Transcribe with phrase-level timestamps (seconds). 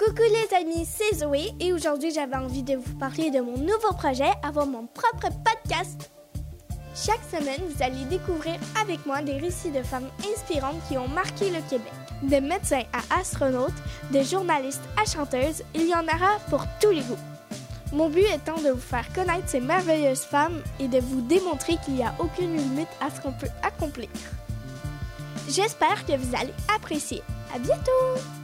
[0.00, 3.92] Coucou les amis, c'est Zoé et aujourd'hui j'avais envie de vous parler de mon nouveau
[3.98, 6.10] projet, avoir mon propre podcast.
[6.94, 11.50] Chaque semaine, vous allez découvrir avec moi des récits de femmes inspirantes qui ont marqué
[11.50, 11.92] le Québec.
[12.22, 13.74] De médecins à astronautes,
[14.10, 17.18] de journalistes à chanteuses, il y en aura pour tous les goûts.
[17.92, 21.96] Mon but étant de vous faire connaître ces merveilleuses femmes et de vous démontrer qu'il
[21.96, 24.08] n'y a aucune limite à ce qu'on peut accomplir.
[25.46, 27.22] J'espère que vous allez apprécier.
[27.54, 28.39] À bientôt!